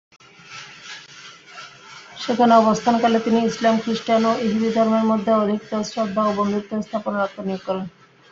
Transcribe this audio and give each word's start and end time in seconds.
সেখানে 2.17 2.53
অবস্থানকালে 2.55 3.17
তিনি 3.19 3.39
ইসলাম, 3.43 3.75
খ্রিষ্টান 3.83 4.21
ও 4.25 4.33
ইহুদী 4.45 4.69
ধর্মের 4.75 5.05
মধ্যে 5.11 5.31
অধিকতর 5.35 5.81
শ্রদ্ধা 5.91 6.21
ও 6.25 6.31
বন্ধুত্ব 6.39 6.71
স্থাপনে 6.81 7.17
আত্মনিয়োগ 7.21 7.61
করেন। 7.67 7.85